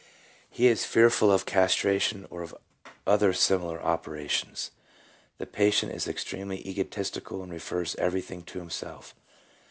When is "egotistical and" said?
6.67-7.51